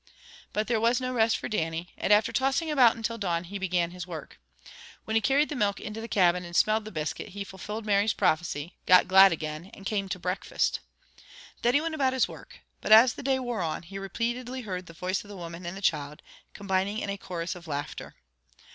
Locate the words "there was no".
0.65-1.13